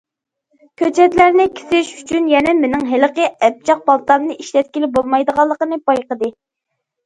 [0.81, 6.37] كۆچەتلەرنى كېسىش ئۈچۈن يەنە مېنىڭ ھېلىقى ئەبجەق پالتامنى ئىشلەتكىلى بولمايدىغانلىقىنى بايقىدى.